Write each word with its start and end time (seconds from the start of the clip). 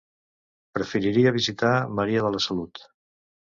Preferiria 0.77 1.35
visitar 1.37 1.75
Maria 2.01 2.25
de 2.29 2.35
la 2.39 2.43
Salut. 2.49 2.85